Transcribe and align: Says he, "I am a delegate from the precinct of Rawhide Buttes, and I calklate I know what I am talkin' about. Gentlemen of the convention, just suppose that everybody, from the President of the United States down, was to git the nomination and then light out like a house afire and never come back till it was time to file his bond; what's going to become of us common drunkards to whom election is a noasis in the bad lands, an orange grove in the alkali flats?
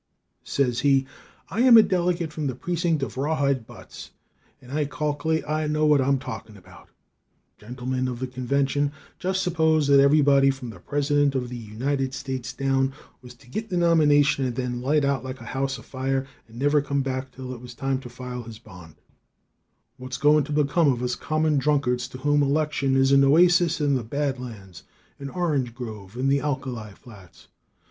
Says 0.43 0.79
he, 0.79 1.05
"I 1.49 1.59
am 1.61 1.77
a 1.77 1.83
delegate 1.83 2.33
from 2.33 2.47
the 2.47 2.55
precinct 2.55 3.03
of 3.03 3.17
Rawhide 3.17 3.67
Buttes, 3.67 4.09
and 4.59 4.71
I 4.71 4.85
calklate 4.85 5.47
I 5.47 5.67
know 5.67 5.85
what 5.85 6.01
I 6.01 6.07
am 6.07 6.17
talkin' 6.17 6.57
about. 6.57 6.89
Gentlemen 7.59 8.07
of 8.07 8.17
the 8.17 8.25
convention, 8.25 8.91
just 9.19 9.43
suppose 9.43 9.85
that 9.85 9.99
everybody, 9.99 10.49
from 10.49 10.71
the 10.71 10.79
President 10.79 11.35
of 11.35 11.49
the 11.49 11.55
United 11.57 12.15
States 12.15 12.51
down, 12.51 12.93
was 13.21 13.35
to 13.35 13.47
git 13.47 13.69
the 13.69 13.77
nomination 13.77 14.43
and 14.43 14.55
then 14.55 14.81
light 14.81 15.05
out 15.05 15.23
like 15.23 15.39
a 15.39 15.45
house 15.53 15.77
afire 15.77 16.25
and 16.47 16.57
never 16.57 16.81
come 16.81 17.03
back 17.03 17.29
till 17.31 17.53
it 17.53 17.61
was 17.61 17.75
time 17.75 17.99
to 17.99 18.09
file 18.09 18.41
his 18.41 18.57
bond; 18.57 18.95
what's 19.97 20.17
going 20.17 20.43
to 20.45 20.51
become 20.51 20.91
of 20.91 21.03
us 21.03 21.13
common 21.13 21.59
drunkards 21.59 22.07
to 22.07 22.17
whom 22.17 22.41
election 22.41 22.95
is 22.95 23.11
a 23.11 23.17
noasis 23.17 23.79
in 23.79 23.93
the 23.93 24.03
bad 24.03 24.39
lands, 24.39 24.81
an 25.19 25.29
orange 25.29 25.75
grove 25.75 26.17
in 26.17 26.27
the 26.27 26.39
alkali 26.39 26.91
flats? 26.95 27.49